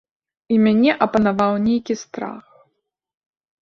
[0.55, 2.45] І мяне апанаваў нейкі страх.